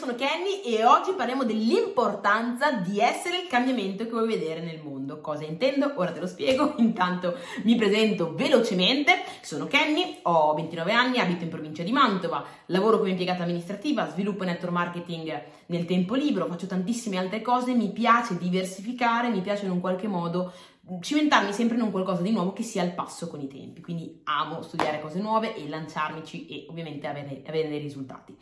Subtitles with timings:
[0.00, 5.20] sono Kenny e oggi parliamo dell'importanza di essere il cambiamento che vuoi vedere nel mondo.
[5.20, 5.92] Cosa intendo?
[5.96, 6.72] Ora te lo spiego.
[6.80, 9.12] Intanto mi presento velocemente.
[9.42, 14.42] Sono Kenny, ho 29 anni, abito in provincia di Mantova, lavoro come impiegata amministrativa, sviluppo
[14.44, 19.70] network marketing nel tempo libero, faccio tantissime altre cose, mi piace diversificare, mi piace in
[19.70, 20.50] un qualche modo
[20.98, 23.82] cimentarmi sempre in un qualcosa di nuovo che sia al passo con i tempi.
[23.82, 28.34] Quindi amo studiare cose nuove e lanciarmici e ovviamente avere, avere dei risultati.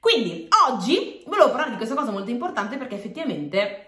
[0.00, 3.84] Quindi oggi volevo parlare di questa cosa molto importante perché effettivamente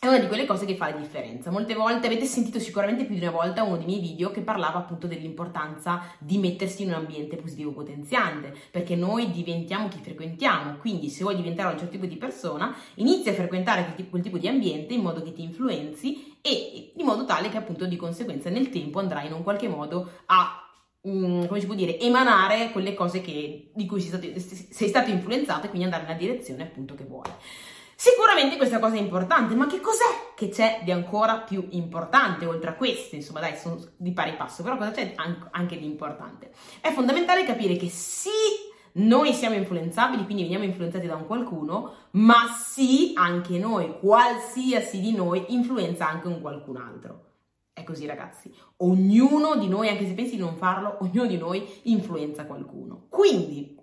[0.00, 1.50] è una di quelle cose che fa la differenza.
[1.50, 4.78] Molte volte avete sentito sicuramente più di una volta uno dei miei video che parlava
[4.78, 11.08] appunto dell'importanza di mettersi in un ambiente positivo potenziante, perché noi diventiamo chi frequentiamo, quindi
[11.08, 14.94] se vuoi diventare un certo tipo di persona, inizia a frequentare quel tipo di ambiente
[14.94, 19.00] in modo che ti influenzi e in modo tale che appunto di conseguenza nel tempo
[19.00, 20.67] andrai in un qualche modo a
[21.06, 24.26] Mm, come si può dire, emanare quelle cose che, di cui sei stato,
[24.70, 27.30] sei stato influenzato e quindi andare nella direzione appunto che vuoi.
[27.94, 32.70] Sicuramente questa cosa è importante, ma che cos'è che c'è di ancora più importante oltre
[32.70, 33.16] a queste?
[33.16, 35.14] Insomma, dai, sono di pari passo, però cosa c'è
[35.50, 36.52] anche di importante?
[36.80, 38.30] È fondamentale capire che sì,
[38.92, 45.12] noi siamo influenzabili, quindi veniamo influenzati da un qualcuno, ma sì, anche noi, qualsiasi di
[45.12, 47.27] noi, influenza anche un qualcun altro.
[47.78, 51.64] È così ragazzi, ognuno di noi, anche se pensi di non farlo, ognuno di noi
[51.84, 53.06] influenza qualcuno.
[53.08, 53.76] Quindi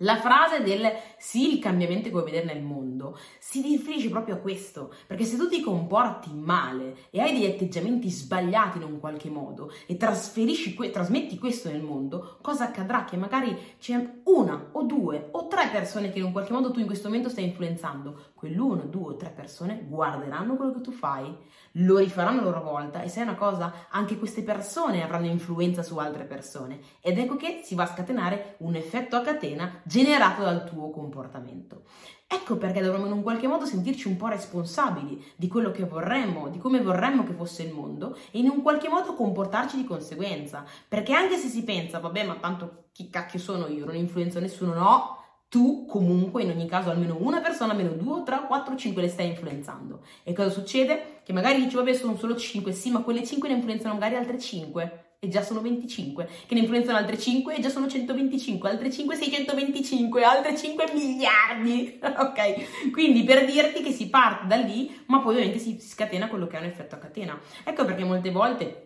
[0.00, 4.38] la frase del sì, il cambiamento che vuoi vedere nel mondo si riferisce proprio a
[4.38, 9.28] questo, perché se tu ti comporti male e hai degli atteggiamenti sbagliati in un qualche
[9.28, 13.04] modo e trasmetti questo nel mondo, cosa accadrà?
[13.04, 16.86] Che magari c'è una o due o tre persone che in qualche modo tu in
[16.86, 21.34] questo momento stai influenzando, quell'uno, due o tre persone guarderanno quello che tu fai,
[21.72, 25.98] lo rifaranno a loro volta e sai una cosa, anche queste persone avranno influenza su
[25.98, 30.64] altre persone ed ecco che si va a scatenare un effetto a catena generato dal
[30.64, 31.84] tuo comportamento.
[32.28, 36.48] Ecco perché dovremmo in un qualche modo sentirci un po' responsabili di quello che vorremmo,
[36.48, 40.64] di come vorremmo che fosse il mondo e in un qualche modo comportarci di conseguenza.
[40.88, 44.74] Perché anche se si pensa, vabbè, ma tanto chi cacchio sono io, non influenzo nessuno,
[44.74, 45.15] no,
[45.56, 49.28] tu comunque in ogni caso almeno una persona, almeno due, tre, quattro, cinque le stai
[49.28, 50.02] influenzando.
[50.22, 51.20] E cosa succede?
[51.24, 54.38] Che magari dici, vabbè, sono solo cinque, sì, ma quelle cinque ne influenzano magari altre
[54.38, 58.90] cinque e già sono 25, che ne influenzano altre 5 e già sono 125, altre
[58.90, 62.90] 5 625, altre 5 miliardi, ok?
[62.92, 66.58] Quindi per dirti che si parte da lì, ma poi ovviamente si scatena quello che
[66.58, 67.40] è un effetto a catena.
[67.64, 68.85] Ecco perché molte volte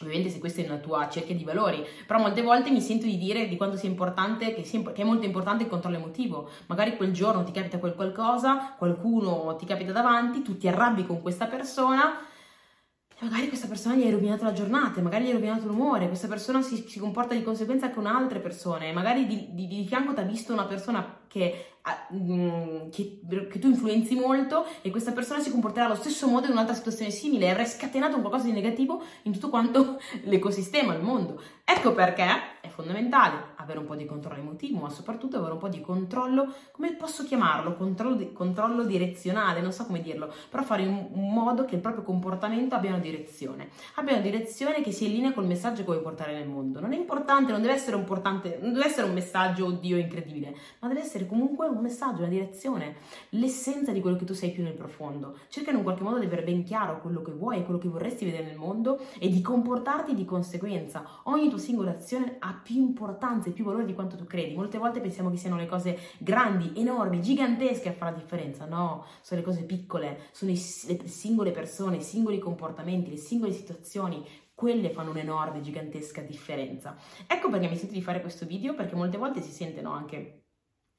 [0.00, 3.16] Ovviamente se questa è una tua cerchia di valori, però molte volte mi sento di
[3.16, 6.50] dire di quanto sia importante, che, sia, che, è molto importante il controllo emotivo.
[6.66, 11.22] Magari quel giorno ti capita quel qualcosa, qualcuno ti capita davanti, tu ti arrabbi con
[11.22, 12.20] questa persona,
[13.20, 16.60] magari questa persona gli hai rovinato la giornata, magari gli hai rovinato l'umore, questa persona
[16.60, 20.24] si, si comporta di conseguenza con altre persone, magari di, di, di fianco ti ha
[20.24, 21.76] visto una persona che,
[22.12, 26.52] mm, che, che, tu influenzi molto e questa persona si comporterà allo stesso modo in
[26.52, 31.02] un'altra situazione simile e avrai scatenato un qualcosa di negativo in tutto quanto l'ecosistema, il
[31.02, 31.40] mondo.
[31.64, 32.26] Ecco perché
[32.60, 36.52] è fondamentale avere un po' di controllo emotivo, ma soprattutto avere un po' di controllo,
[36.70, 37.74] come posso chiamarlo?
[37.74, 42.02] Controllo, di, controllo direzionale, non so come dirlo, però fare in modo che il proprio
[42.02, 46.00] comportamento abbia una direzione, abbia una direzione che sia in linea col messaggio che vuoi
[46.00, 46.80] portare nel mondo.
[46.80, 50.88] Non è importante, non deve essere importante, non deve essere un messaggio, oddio, incredibile, ma
[50.88, 52.96] deve essere comunque un messaggio, una direzione,
[53.30, 55.38] l'essenza di quello che tu sei più nel profondo.
[55.48, 58.24] Cerca in un qualche modo di avere ben chiaro quello che vuoi, quello che vorresti
[58.24, 61.04] vedere nel mondo e di comportarti di conseguenza.
[61.24, 64.54] Ogni tua singola azione ha più importanza e più valore di quanto tu credi.
[64.54, 68.66] Molte volte pensiamo che siano le cose grandi, enormi, gigantesche a fare la differenza.
[68.66, 70.56] No, sono le cose piccole, sono le
[71.08, 74.24] singole persone, i singoli comportamenti, le singole situazioni
[74.54, 76.96] quelle fanno un'enorme, gigantesca differenza.
[77.26, 80.45] Ecco perché mi sento di fare questo video, perché molte volte si sentono anche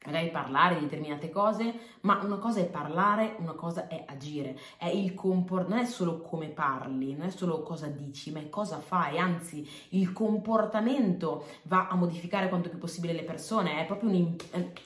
[0.05, 4.87] magari parlare di determinate cose, ma una cosa è parlare, una cosa è agire, è
[4.87, 8.79] il compor- non è solo come parli, non è solo cosa dici, ma è cosa
[8.79, 14.35] fai, anzi il comportamento va a modificare quanto più possibile le persone, è proprio un,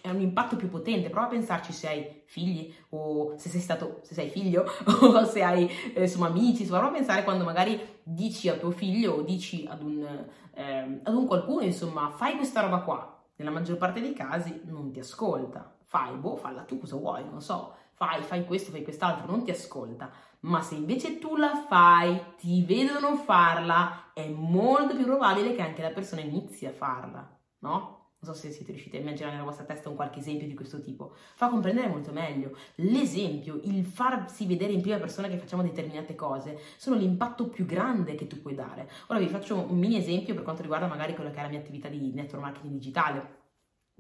[0.02, 4.00] è un impatto più potente, prova a pensarci se hai figli o se sei stato,
[4.02, 4.66] se sei figlio
[5.02, 9.22] o se hai insomma amici, prova a pensare quando magari dici a tuo figlio o
[9.22, 14.02] dici ad un, eh, ad un qualcuno, insomma, fai questa roba qua, nella maggior parte
[14.02, 15.76] dei casi non ti ascolta.
[15.84, 19.52] Fai, boh, falla tu cosa vuoi, non so, fai, fai questo, fai quest'altro, non ti
[19.52, 20.12] ascolta.
[20.42, 25.82] Ma se invece tu la fai, ti vedono farla, è molto più probabile che anche
[25.82, 27.28] la persona inizi a farla,
[27.60, 28.01] no?
[28.24, 30.80] Non so se siete riusciti a immaginare nella vostra testa un qualche esempio di questo
[30.80, 31.16] tipo.
[31.34, 32.56] Fa comprendere molto meglio.
[32.76, 38.14] L'esempio, il farsi vedere in prima persona che facciamo determinate cose, sono l'impatto più grande
[38.14, 38.88] che tu puoi dare.
[39.08, 41.58] Ora vi faccio un mini esempio per quanto riguarda magari quella che è la mia
[41.58, 43.40] attività di network marketing digitale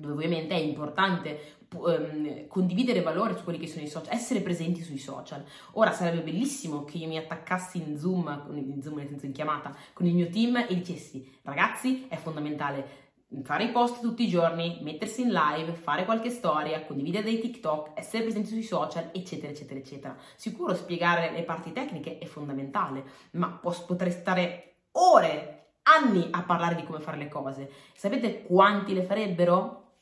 [0.01, 4.81] dove ovviamente è importante um, condividere valore su quelli che sono i social, essere presenti
[4.81, 5.43] sui social.
[5.73, 9.75] Ora sarebbe bellissimo che io mi attaccassi in Zoom, in Zoom nel senso in chiamata,
[9.93, 13.00] con il mio team e dicessi ragazzi è fondamentale
[13.43, 17.91] fare i post tutti i giorni, mettersi in live, fare qualche storia, condividere dei TikTok,
[17.97, 20.17] essere presenti sui social, eccetera, eccetera, eccetera.
[20.35, 26.83] Sicuro spiegare le parti tecniche è fondamentale, ma potrei stare ore, anni a parlare di
[26.83, 27.71] come fare le cose.
[27.93, 29.93] Sapete quanti le farebbero?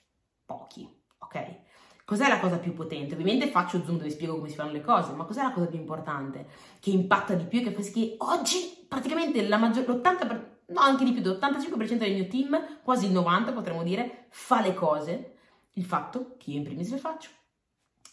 [0.45, 0.89] Pochi,
[1.19, 1.57] ok?
[2.03, 3.13] Cos'è la cosa più potente?
[3.13, 5.77] Ovviamente faccio zoom dove spiego come si fanno le cose, ma cos'è la cosa più
[5.77, 6.47] importante?
[6.79, 10.81] Che impatta di più e che fa sì che oggi praticamente la maggior, l'80% no
[10.81, 15.37] anche di più, l'85% del mio team, quasi il 90% potremmo dire, fa le cose,
[15.73, 17.29] il fatto che io in primis le faccio.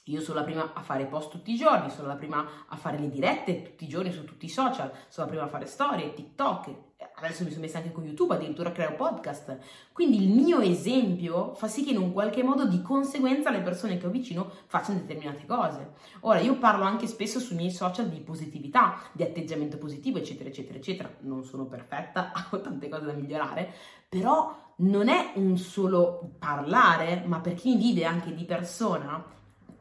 [0.04, 2.98] Io sono la prima a fare post tutti i giorni, sono la prima a fare
[2.98, 6.14] le dirette tutti i giorni su tutti i social, sono la prima a fare storie,
[6.14, 6.74] TikTok,
[7.24, 9.58] adesso mi sono messa anche con YouTube, addirittura creo podcast.
[9.92, 13.96] Quindi il mio esempio fa sì che in un qualche modo di conseguenza le persone
[13.98, 15.92] che ho vicino facciano determinate cose.
[16.20, 20.78] Ora, io parlo anche spesso sui miei social di positività, di atteggiamento positivo, eccetera, eccetera,
[20.78, 21.10] eccetera.
[21.20, 23.72] Non sono perfetta, ho tante cose da migliorare,
[24.08, 29.35] però non è un solo parlare, ma per chi vive anche di persona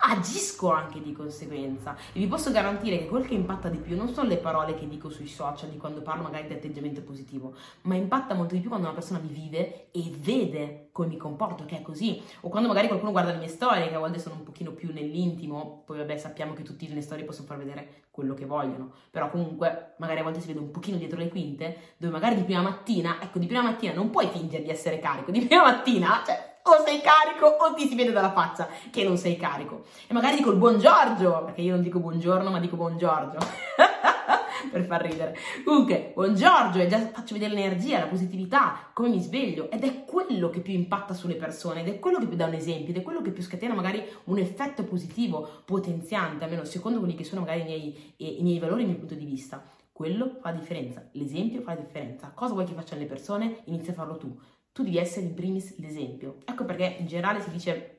[0.07, 1.95] agisco anche di conseguenza.
[2.13, 4.87] E vi posso garantire che quel che impatta di più non sono le parole che
[4.87, 8.69] dico sui social di quando parlo magari di atteggiamento positivo, ma impatta molto di più
[8.69, 12.67] quando una persona mi vive e vede come mi comporto, che è così, o quando
[12.67, 15.97] magari qualcuno guarda le mie storie, che a volte sono un pochino più nell'intimo, poi
[15.97, 20.21] vabbè sappiamo che tutti le storie possono far vedere quello che vogliono, però comunque magari
[20.21, 23.39] a volte si vede un pochino dietro le quinte, dove magari di prima mattina, ecco
[23.39, 27.01] di prima mattina non puoi fingere di essere carico, di prima mattina, cioè o sei
[27.01, 29.83] carico o ti si vede dalla faccia che non sei carico.
[30.07, 33.37] E magari dico il buon Giorgio, perché io non dico buongiorno, ma dico buon Giorgio.
[34.71, 35.35] per far ridere.
[35.63, 40.03] Comunque, buon Giorgio, e già faccio vedere l'energia, la positività, come mi sveglio, ed è
[40.05, 42.99] quello che più impatta sulle persone, ed è quello che più dà un esempio, ed
[42.99, 47.41] è quello che più scatena magari un effetto positivo, potenziante, almeno secondo quelli che sono
[47.41, 49.63] magari i miei, i miei valori, il mio punto di vista.
[49.91, 52.31] Quello fa la differenza, l'esempio fa la differenza.
[52.35, 53.61] Cosa vuoi che facciano le persone?
[53.65, 54.37] Inizia a farlo tu
[54.75, 56.39] tu devi essere in primis l'esempio.
[56.43, 57.91] Ecco perché in generale si dice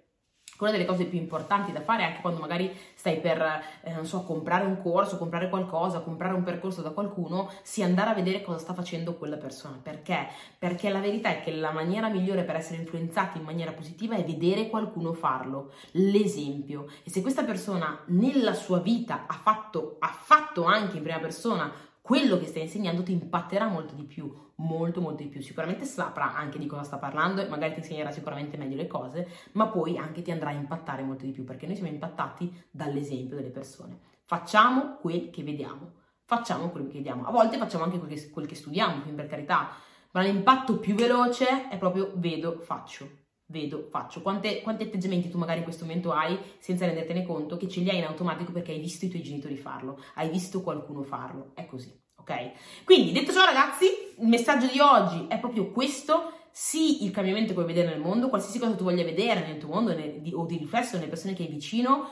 [0.59, 3.41] una delle cose più importanti da fare anche quando magari stai per,
[3.83, 8.11] eh, non so, comprare un corso, comprare qualcosa, comprare un percorso da qualcuno, sia andare
[8.11, 9.81] a vedere cosa sta facendo quella persona.
[9.83, 10.29] Perché?
[10.59, 14.25] Perché la verità è che la maniera migliore per essere influenzati in maniera positiva è
[14.25, 16.89] vedere qualcuno farlo, l'esempio.
[17.05, 21.73] E se questa persona nella sua vita ha fatto, ha fatto anche in prima persona
[22.07, 25.43] quello che stai insegnando ti impatterà molto di più, molto molto di più.
[25.43, 29.29] Sicuramente saprà anche di cosa sta parlando e magari ti insegnerà sicuramente meglio le cose,
[29.55, 33.35] ma poi anche ti andrà a impattare molto di più perché noi siamo impattati dall'esempio
[33.35, 33.99] delle persone.
[34.23, 35.95] Facciamo quel che vediamo,
[36.25, 37.27] facciamo quello che vediamo.
[37.27, 39.71] A volte facciamo anche quel che, quel che studiamo, quindi per carità,
[40.13, 44.23] ma l'impatto più veloce è proprio vedo, faccio vedo, faccio.
[44.23, 47.91] Quante, quanti atteggiamenti tu magari in questo momento hai senza rendertene conto che ce li
[47.91, 51.67] hai in automatico perché hai visto i tuoi genitori farlo, hai visto qualcuno farlo, è
[51.67, 52.85] così, ok?
[52.85, 53.87] Quindi detto ciò ragazzi,
[54.19, 58.29] il messaggio di oggi è proprio questo, sì il cambiamento che vuoi vedere nel mondo,
[58.29, 61.35] qualsiasi cosa tu voglia vedere nel tuo mondo nel, di, o di riflesso nelle persone
[61.35, 62.11] che hai vicino,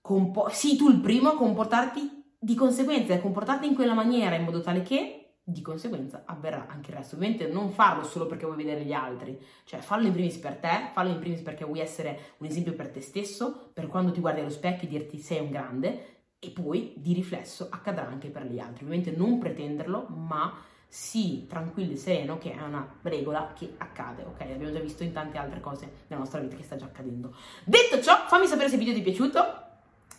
[0.00, 4.44] compo- sì tu il primo a comportarti di conseguenza, a comportarti in quella maniera in
[4.44, 7.14] modo tale che di conseguenza avverrà anche il resto.
[7.14, 10.90] Ovviamente non farlo solo perché vuoi vedere gli altri, cioè fallo in primis per te,
[10.92, 14.40] fallo in primis perché vuoi essere un esempio per te stesso, per quando ti guardi
[14.40, 18.58] allo specchio e dirti sei un grande e poi di riflesso accadrà anche per gli
[18.58, 18.82] altri.
[18.84, 20.52] Ovviamente non pretenderlo, ma
[20.88, 24.40] sii tranquillo e sereno che è una regola che accade, ok?
[24.40, 27.32] Abbiamo già visto in tante altre cose nella nostra vita che sta già accadendo.
[27.62, 29.62] Detto ciò, fammi sapere se il video ti è piaciuto.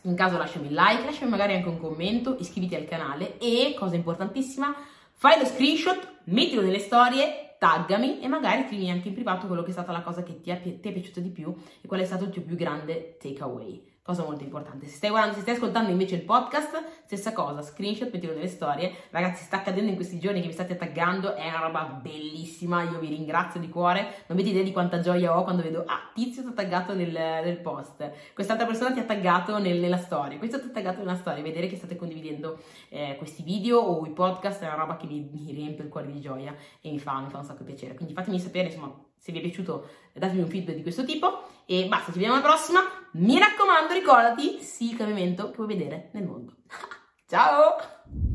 [0.04, 3.96] In caso lasciami il like, lasciami magari anche un commento, iscriviti al canale e, cosa
[3.96, 4.74] importantissima,
[5.20, 9.70] Fai lo screenshot, mettilo nelle storie, taggami e magari scrivi anche in privato quello che
[9.70, 12.06] è stata la cosa che ti è, ti è piaciuta di più e qual è
[12.06, 14.86] stato il tuo più grande takeaway cosa molto importante.
[14.86, 18.94] Se stai guardando, se stai ascoltando invece il podcast, stessa cosa, screenshot, mettilo nelle storie.
[19.10, 23.00] Ragazzi, sta accadendo in questi giorni che vi state taggando, è una roba bellissima, io
[23.00, 24.02] vi ringrazio di cuore.
[24.28, 27.12] Non avete idea di quanta gioia ho quando vedo, ah, Tizio ti ha taggato nel,
[27.12, 31.16] nel, post, quest'altra persona ti ha taggato nel, nella storia, questo ti ha taggato nella
[31.16, 35.06] storia, vedere che state condividendo eh, questi video o i podcast è una roba che
[35.06, 37.94] mi, mi riempie il cuore di gioia e mi fa, mi fa un sacco piacere.
[37.94, 41.88] Quindi fatemi sapere, insomma, se vi è piaciuto datemi un feedback di questo tipo e
[41.88, 42.80] basta, ci vediamo alla prossima.
[43.14, 46.54] Mi raccomando, ricordati, sii il cambiamento che vuoi vedere nel mondo.
[47.28, 48.27] Ciao!